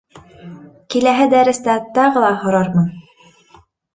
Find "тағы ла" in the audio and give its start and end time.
1.99-2.33